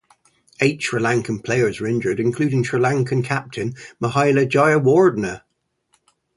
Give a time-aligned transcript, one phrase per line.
[0.61, 5.41] Eight Sri Lankan players were injured, including Sri Lankan captain, Mahela Jayawardene.